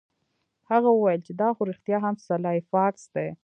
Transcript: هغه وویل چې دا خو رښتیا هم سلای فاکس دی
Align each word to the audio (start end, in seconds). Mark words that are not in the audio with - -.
هغه 0.69 0.89
وویل 0.93 1.21
چې 1.27 1.33
دا 1.41 1.49
خو 1.55 1.61
رښتیا 1.71 1.97
هم 2.05 2.15
سلای 2.27 2.59
فاکس 2.71 3.03
دی 3.13 3.27